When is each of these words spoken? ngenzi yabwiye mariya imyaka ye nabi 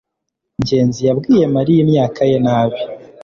ngenzi 0.61 0.99
yabwiye 1.07 1.45
mariya 1.55 1.79
imyaka 1.85 2.19
ye 2.29 2.37
nabi 2.45 2.79